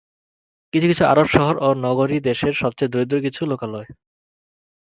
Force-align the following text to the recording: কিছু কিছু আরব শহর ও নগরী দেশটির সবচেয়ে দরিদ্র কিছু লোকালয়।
কিছু 0.73 0.87
কিছু 0.87 1.03
আরব 1.05 1.27
শহর 1.27 1.55
ও 1.57 1.69
নগরী 1.85 2.17
দেশটির 2.19 2.55
সবচেয়ে 2.61 2.91
দরিদ্র 2.93 3.15
কিছু 3.21 3.41
লোকালয়। 3.45 3.89